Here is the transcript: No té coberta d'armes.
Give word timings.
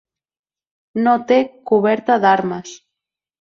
No 1.07 1.13
té 1.33 1.37
coberta 1.73 2.17
d'armes. 2.25 2.75